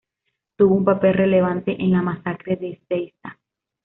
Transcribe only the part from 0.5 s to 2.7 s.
Tuvo un papel relevante en la Masacre